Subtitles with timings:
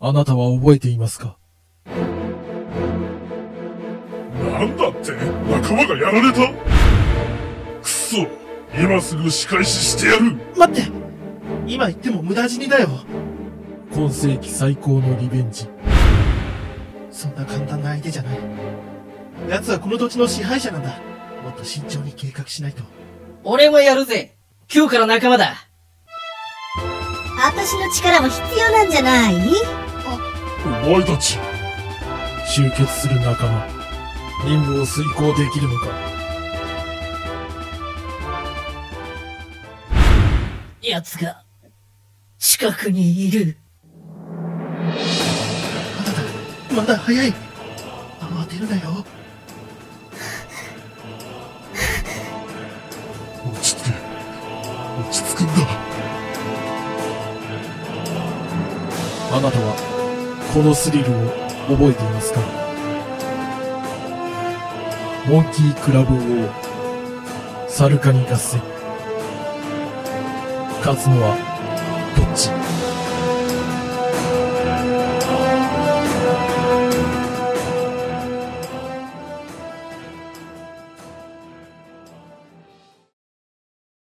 [0.00, 1.36] あなたは覚えていますか？
[1.84, 1.92] な
[4.64, 5.10] んだって？
[5.50, 6.52] 仲間がやられた？
[7.82, 8.18] くそ
[8.72, 10.36] 今すぐ仕返ししてやる！
[10.56, 10.92] 待って！
[11.66, 12.88] 今言っても無駄死にだよ！
[13.92, 15.68] 今世紀最高のリベンジ。
[17.10, 18.38] そんな簡単な相手じゃない。
[19.50, 20.90] 奴はこの土地の支配者なんだ。
[21.42, 22.84] もっと慎重に計画しないと。
[23.42, 24.36] 俺もやるぜ。
[24.72, 25.54] 今日から仲間だ。
[27.40, 29.34] 私の力も必要なんじゃない？
[30.68, 31.38] お前たち
[32.46, 33.66] 集結する仲間。
[34.44, 35.88] 任務を遂行できるのか？
[40.80, 41.44] 奴が
[42.38, 43.56] 近くにいる。
[45.96, 46.22] まだだ
[46.74, 47.34] まだ早い。
[48.20, 49.04] 慌てるなよ。
[53.44, 53.90] 落ち着け。
[55.00, 55.52] 落ち着くんだ。
[59.30, 59.97] あなたは、
[60.52, 61.14] このスリルを
[61.68, 62.40] 覚えていますか？
[65.28, 66.18] モンキークラブ王、
[67.68, 68.60] サルカニ合戦。
[70.80, 71.36] 勝つのは、
[72.16, 72.50] どっち？